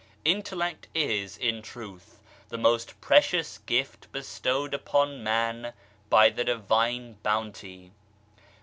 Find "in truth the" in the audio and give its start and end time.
1.37-2.57